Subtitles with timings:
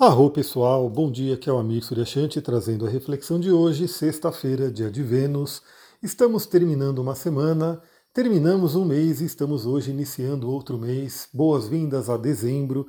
[0.00, 4.70] Arro pessoal, bom dia, aqui é o Amir Suryashanti trazendo a reflexão de hoje, sexta-feira,
[4.70, 5.60] dia de Vênus.
[6.00, 7.82] Estamos terminando uma semana,
[8.14, 11.28] terminamos um mês e estamos hoje iniciando outro mês.
[11.34, 12.86] Boas-vindas a dezembro.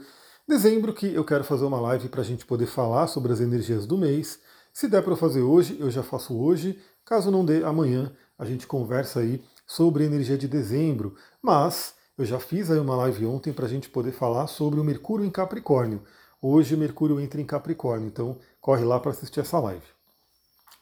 [0.48, 3.88] Dezembro que eu quero fazer uma live para a gente poder falar sobre as energias
[3.88, 4.39] do mês.
[4.71, 6.80] Se der para fazer hoje, eu já faço hoje.
[7.04, 11.16] Caso não dê, amanhã a gente conversa aí sobre a energia de dezembro.
[11.41, 14.84] Mas eu já fiz aí uma live ontem para a gente poder falar sobre o
[14.84, 16.04] Mercúrio em Capricórnio.
[16.42, 19.84] Hoje Mercúrio entra em Capricórnio, então corre lá para assistir essa live.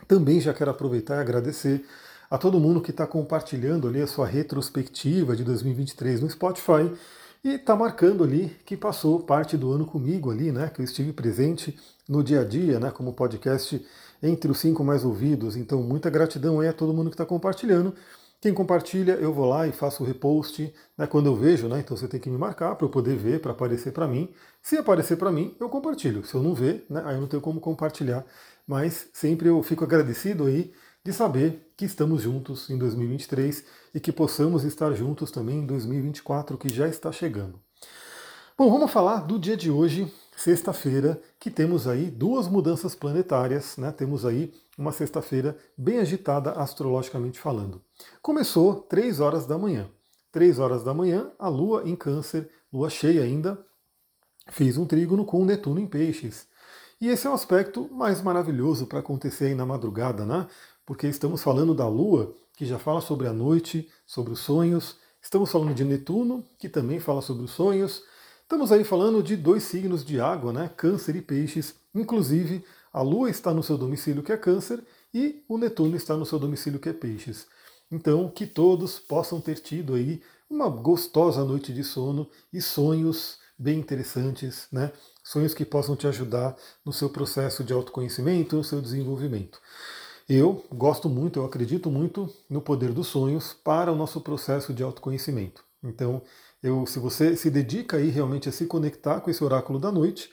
[0.08, 1.84] Também já quero aproveitar e agradecer
[2.30, 6.92] a todo mundo que está compartilhando ali a sua retrospectiva de 2023 no Spotify
[7.44, 10.70] e está marcando ali que passou parte do ano comigo ali, né?
[10.70, 12.92] Que eu estive presente no dia a dia, né?
[12.92, 13.84] Como podcast
[14.22, 15.56] entre os cinco mais ouvidos.
[15.56, 17.94] Então, muita gratidão aí a todo mundo que está compartilhando.
[18.40, 21.80] Quem compartilha, eu vou lá e faço o repost né, quando eu vejo, né?
[21.80, 24.32] Então você tem que me marcar para eu poder ver, para aparecer para mim.
[24.62, 26.24] Se aparecer para mim, eu compartilho.
[26.24, 28.26] Se eu não ver, né, aí eu não tenho como compartilhar.
[28.68, 30.72] Mas sempre eu fico agradecido aí
[31.04, 36.58] de saber que estamos juntos em 2023 e que possamos estar juntos também em 2024,
[36.58, 37.67] que já está chegando.
[38.60, 43.92] Bom, vamos falar do dia de hoje, sexta-feira, que temos aí duas mudanças planetárias, né?
[43.92, 47.80] Temos aí uma sexta-feira bem agitada astrologicamente falando.
[48.20, 49.88] Começou 3 horas da manhã.
[50.32, 53.64] 3 horas da manhã, a Lua em Câncer, Lua cheia ainda,
[54.48, 56.48] fez um trígono com Netuno em Peixes.
[57.00, 60.48] E esse é o aspecto mais maravilhoso para acontecer aí na madrugada, né?
[60.84, 64.96] Porque estamos falando da Lua, que já fala sobre a noite, sobre os sonhos.
[65.22, 68.02] Estamos falando de Netuno, que também fala sobre os sonhos.
[68.48, 70.72] Estamos aí falando de dois signos de água, né?
[70.78, 71.76] Câncer e Peixes.
[71.94, 72.64] Inclusive,
[72.94, 74.82] a Lua está no seu domicílio, que é Câncer,
[75.14, 77.46] e o Netuno está no seu domicílio, que é Peixes.
[77.92, 83.80] Então, que todos possam ter tido aí uma gostosa noite de sono e sonhos bem
[83.80, 84.94] interessantes, né?
[85.22, 89.60] Sonhos que possam te ajudar no seu processo de autoconhecimento, no seu desenvolvimento.
[90.30, 94.84] Eu gosto muito, eu acredito muito no poder dos sonhos para o nosso processo de
[94.84, 95.68] autoconhecimento.
[95.84, 96.22] Então,
[96.62, 100.32] eu, se você se dedica aí realmente a se conectar com esse oráculo da noite,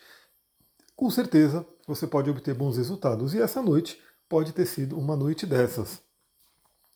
[0.96, 3.34] com certeza você pode obter bons resultados.
[3.34, 6.00] E essa noite pode ter sido uma noite dessas.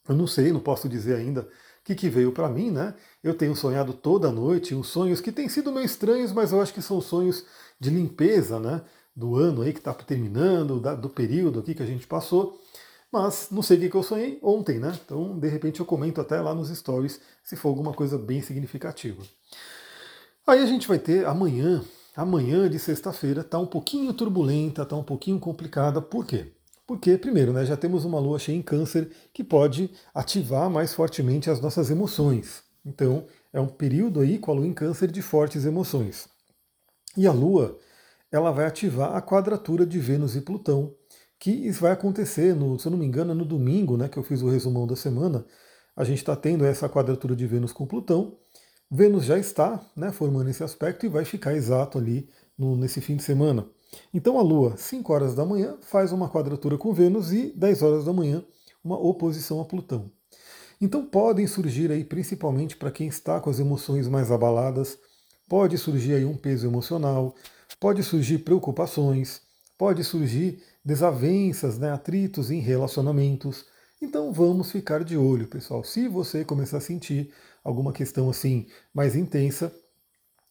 [0.09, 1.47] Eu não sei, não posso dizer ainda o
[1.85, 2.95] que, que veio para mim, né?
[3.23, 6.73] Eu tenho sonhado toda noite uns sonhos que têm sido meio estranhos, mas eu acho
[6.73, 7.45] que são sonhos
[7.79, 8.83] de limpeza, né?
[9.15, 12.59] Do ano aí que está terminando, do período aqui que a gente passou.
[13.11, 14.99] Mas não sei o que, eu sonhei ontem, né?
[15.05, 19.23] Então, de repente, eu comento até lá nos stories se for alguma coisa bem significativa.
[20.47, 21.83] Aí a gente vai ter amanhã,
[22.15, 26.03] amanhã de sexta-feira, tá um pouquinho turbulenta, tá um pouquinho complicada.
[26.03, 26.53] Por quê?
[26.87, 31.51] Porque, primeiro, né, já temos uma lua cheia em câncer que pode ativar mais fortemente
[31.51, 32.63] as nossas emoções.
[32.85, 36.29] Então, é um período aí com a lua em câncer de fortes emoções.
[37.17, 37.79] E a lua,
[38.33, 40.95] ela vai ativar a quadratura de Vênus e Plutão,
[41.39, 44.19] que isso vai acontecer, no, se eu não me engano, é no domingo, né, que
[44.19, 45.45] eu fiz o resumão da semana.
[45.97, 48.37] A gente está tendo essa quadratura de Vênus com Plutão.
[48.91, 53.17] Vênus já está né, formando esse aspecto e vai ficar exato ali no, nesse fim
[53.17, 53.67] de semana.
[54.13, 58.05] Então a Lua, 5 horas da manhã, faz uma quadratura com Vênus e 10 horas
[58.05, 58.45] da manhã,
[58.83, 60.11] uma oposição a Plutão.
[60.81, 64.99] Então podem surgir aí, principalmente para quem está com as emoções mais abaladas,
[65.49, 67.35] pode surgir aí um peso emocional,
[67.81, 69.41] pode surgir preocupações,
[69.77, 73.67] pode surgir desavenças, né, atritos em relacionamentos.
[74.01, 75.85] Então vamos ficar de olho, pessoal.
[75.85, 77.31] Se você começar a sentir
[77.63, 79.71] alguma questão assim mais intensa,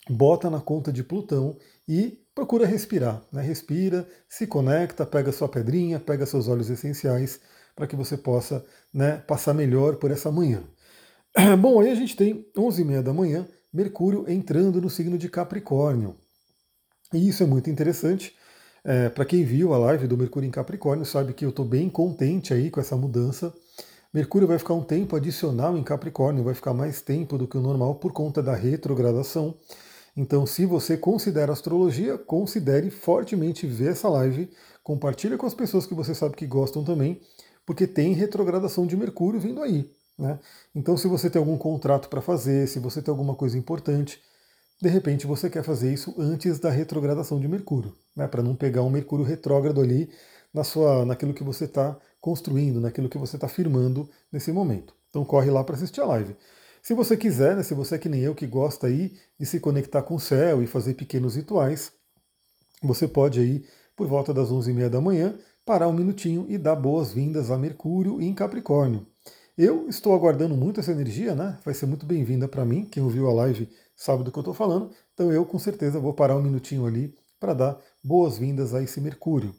[0.08, 3.24] bota na conta de Plutão e procura respirar.
[3.32, 3.42] Né?
[3.42, 7.40] Respira, se conecta, pega sua pedrinha, pega seus óleos essenciais
[7.76, 10.62] para que você possa né, passar melhor por essa manhã.
[11.60, 16.16] Bom, aí a gente tem 11h30 da manhã, Mercúrio entrando no signo de Capricórnio.
[17.12, 18.36] E isso é muito interessante.
[18.84, 21.90] É, para quem viu a live do Mercúrio em Capricórnio, sabe que eu estou bem
[21.90, 23.54] contente aí com essa mudança.
[24.14, 27.62] Mercúrio vai ficar um tempo adicional em Capricórnio, vai ficar mais tempo do que o
[27.62, 29.56] normal por conta da retrogradação.
[30.16, 34.50] Então, se você considera astrologia, considere fortemente ver essa live,
[34.84, 37.22] compartilhe com as pessoas que você sabe que gostam também,
[37.66, 39.92] porque tem retrogradação de Mercúrio vindo aí.
[40.18, 40.40] Né?
[40.74, 44.20] Então, se você tem algum contrato para fazer, se você tem alguma coisa importante,
[44.82, 48.28] de repente você quer fazer isso antes da retrogradação de Mercúrio, né?
[48.28, 50.10] para não pegar um Mercúrio retrógrado ali
[50.54, 54.94] na sua, naquilo que você está construindo, naquilo que você está firmando nesse momento.
[55.10, 56.36] Então corre lá para assistir a live.
[56.82, 59.60] Se você quiser, né, se você é que nem eu que gosta aí de se
[59.60, 61.92] conectar com o céu e fazer pequenos rituais,
[62.82, 63.66] você pode aí,
[63.96, 68.34] por volta das 11h30 da manhã, parar um minutinho e dar boas-vindas a Mercúrio em
[68.34, 69.06] Capricórnio.
[69.58, 71.58] Eu estou aguardando muito essa energia, né?
[71.66, 72.86] Vai ser muito bem-vinda para mim.
[72.86, 74.92] Quem ouviu a live sabe do que eu estou falando.
[75.16, 79.56] Então eu com certeza vou parar um minutinho ali para dar boas-vindas a esse Mercúrio.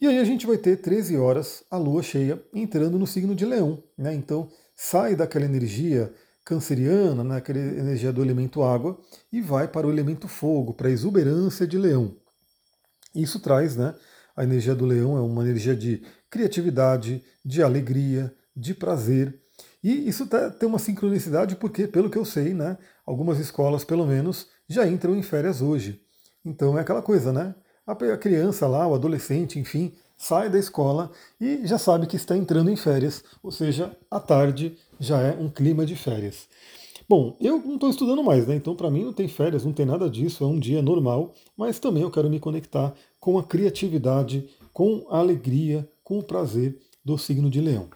[0.00, 3.44] E aí a gente vai ter 13 horas a lua cheia entrando no signo de
[3.44, 3.84] Leão.
[3.98, 4.14] Né?
[4.14, 6.10] Então sai daquela energia
[6.42, 7.36] canceriana, né?
[7.36, 8.98] aquela energia do elemento água,
[9.30, 12.16] e vai para o elemento fogo, para a exuberância de Leão.
[13.14, 13.94] Isso traz, né?
[14.34, 19.40] A energia do leão é uma energia de criatividade, de alegria, de prazer.
[19.82, 22.76] E isso tá, tem uma sincronicidade porque, pelo que eu sei, né,
[23.06, 26.00] algumas escolas, pelo menos, já entram em férias hoje.
[26.44, 27.54] Então é aquela coisa, né?
[27.86, 31.10] A criança lá, o adolescente, enfim, sai da escola
[31.40, 35.48] e já sabe que está entrando em férias, ou seja, à tarde já é um
[35.48, 36.46] clima de férias.
[37.08, 38.54] Bom, eu não estou estudando mais, né?
[38.54, 41.80] Então para mim não tem férias, não tem nada disso, é um dia normal, mas
[41.80, 47.18] também eu quero me conectar com a criatividade, com a alegria, com o prazer do
[47.18, 47.88] signo de Leão.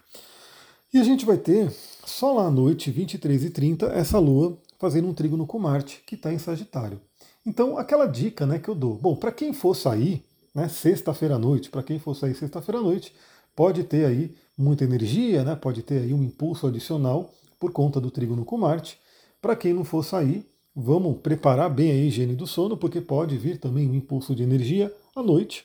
[0.94, 1.72] E a gente vai ter
[2.06, 6.38] só lá à noite, 23h30, essa lua fazendo um trígono com Marte, que está em
[6.38, 7.00] Sagitário.
[7.44, 8.94] Então, aquela dica né, que eu dou.
[8.94, 10.22] Bom, para quem for sair,
[10.54, 13.12] né, sexta-feira à noite, para quem for sair sexta-feira à noite,
[13.56, 18.08] pode ter aí muita energia, né, pode ter aí um impulso adicional por conta do
[18.08, 18.96] trígono com Marte.
[19.42, 23.58] Para quem não for sair, vamos preparar bem a higiene do sono, porque pode vir
[23.58, 25.64] também um impulso de energia à noite.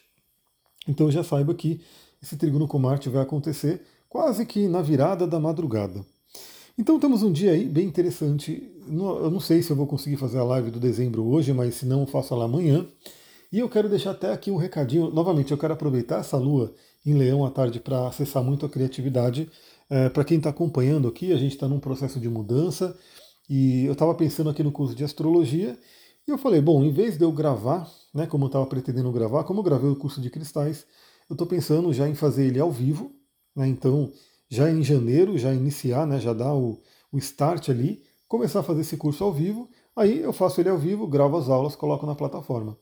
[0.87, 1.81] Então já saiba que
[2.19, 6.03] esse trígono com Marte vai acontecer quase que na virada da madrugada.
[6.77, 8.71] Então temos um dia aí bem interessante.
[8.87, 11.85] Eu não sei se eu vou conseguir fazer a live do dezembro hoje, mas se
[11.85, 12.87] não, faço lá amanhã.
[13.51, 15.09] E eu quero deixar até aqui um recadinho.
[15.11, 16.73] Novamente, eu quero aproveitar essa lua
[17.05, 19.49] em Leão à tarde para acessar muito a criatividade.
[19.89, 22.97] É, para quem está acompanhando aqui, a gente está num processo de mudança.
[23.49, 25.77] E eu estava pensando aqui no curso de astrologia
[26.27, 29.43] e eu falei, bom, em vez de eu gravar, né, como eu estava pretendendo gravar,
[29.43, 30.85] como eu gravei o curso de cristais,
[31.27, 33.11] eu estou pensando já em fazer ele ao vivo,
[33.59, 34.09] né, então
[34.47, 36.79] já em janeiro, já iniciar, né, já dar o,
[37.11, 40.77] o start ali, começar a fazer esse curso ao vivo, aí eu faço ele ao
[40.77, 42.77] vivo, gravo as aulas, coloco na plataforma.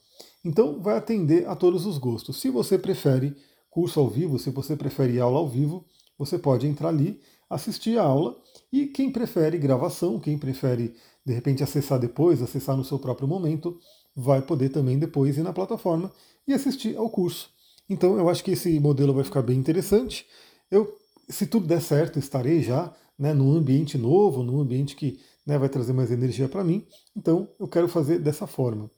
[0.45, 2.39] Então vai atender a todos os gostos.
[2.39, 3.35] Se você prefere
[3.71, 5.83] curso ao vivo, se você prefere aula ao vivo,
[6.17, 7.19] você pode entrar ali
[7.49, 8.37] assistir a aula
[8.71, 10.93] e quem prefere gravação, quem prefere
[11.25, 13.79] de repente acessar depois, acessar no seu próprio momento,
[14.15, 16.11] vai poder também depois ir na plataforma
[16.47, 17.49] e assistir ao curso.
[17.89, 20.25] Então eu acho que esse modelo vai ficar bem interessante.
[20.69, 20.97] Eu,
[21.29, 25.69] se tudo der certo, estarei já né, num ambiente novo, num ambiente que né, vai
[25.69, 26.85] trazer mais energia para mim.
[27.15, 28.89] Então eu quero fazer dessa forma.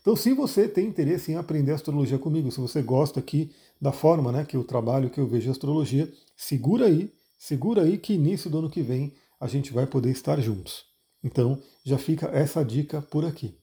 [0.00, 3.50] Então, se você tem interesse em aprender astrologia comigo, se você gosta aqui
[3.80, 8.14] da forma né, que eu trabalho, que eu vejo astrologia, segura aí segura aí que
[8.14, 10.84] início do ano que vem a gente vai poder estar juntos.
[11.22, 13.56] Então já fica essa dica por aqui.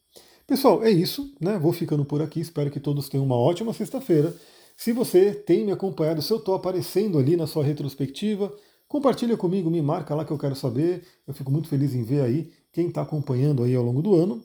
[0.45, 1.57] Pessoal, é isso, né?
[1.57, 2.39] Vou ficando por aqui.
[2.39, 4.35] Espero que todos tenham uma ótima sexta-feira.
[4.75, 8.53] Se você tem me acompanhado, se eu estou aparecendo ali na sua retrospectiva,
[8.87, 11.03] compartilha comigo, me marca lá que eu quero saber.
[11.27, 14.43] Eu fico muito feliz em ver aí quem está acompanhando aí ao longo do ano.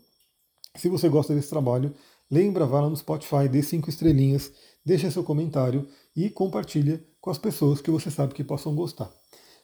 [0.76, 1.92] Se você gosta desse trabalho,
[2.30, 4.52] lembra, vá lá no Spotify, dê cinco estrelinhas,
[4.84, 9.10] deixa seu comentário e compartilha com as pessoas que você sabe que possam gostar.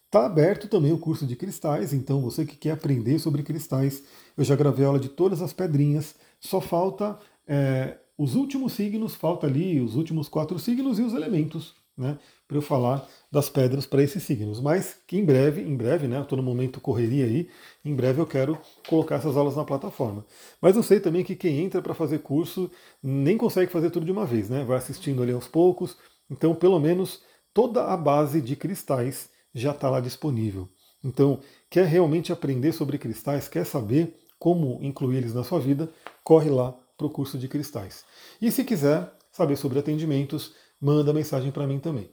[0.07, 4.03] Está aberto também o curso de cristais, então você que quer aprender sobre cristais,
[4.37, 7.19] eu já gravei aula de todas as pedrinhas, só falta
[7.49, 12.19] é, os últimos signos, falta ali os últimos quatro signos e os elementos, né?
[12.47, 14.61] Para eu falar das pedras para esses signos.
[14.61, 16.21] Mas que em breve, em breve, né?
[16.21, 17.49] Estou no momento correria aí,
[17.85, 18.59] em breve eu quero
[18.89, 20.25] colocar essas aulas na plataforma.
[20.61, 22.71] Mas eu sei também que quem entra para fazer curso
[23.03, 24.65] nem consegue fazer tudo de uma vez, né?
[24.65, 25.97] Vai assistindo ali aos poucos.
[26.31, 30.69] Então, pelo menos toda a base de cristais já está lá disponível.
[31.03, 35.91] Então, quer realmente aprender sobre cristais, quer saber como incluir eles na sua vida,
[36.23, 38.05] corre lá para o curso de cristais.
[38.41, 42.10] E se quiser saber sobre atendimentos, manda mensagem para mim também.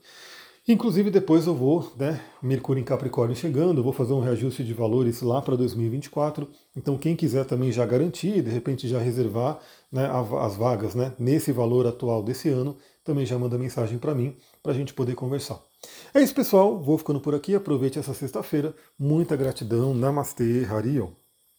[0.67, 5.21] Inclusive depois eu vou, né, Mercúrio em Capricórnio chegando, vou fazer um reajuste de valores
[5.21, 6.47] lá para 2024.
[6.75, 9.59] Então quem quiser também já garantir, de repente já reservar
[9.91, 10.07] né,
[10.39, 14.71] as vagas né, nesse valor atual desse ano, também já manda mensagem para mim para
[14.71, 15.59] a gente poder conversar.
[16.13, 16.79] É isso, pessoal.
[16.79, 17.55] Vou ficando por aqui.
[17.55, 18.75] Aproveite essa sexta-feira.
[18.99, 19.93] Muita gratidão.
[19.93, 21.20] Namastê, Harion.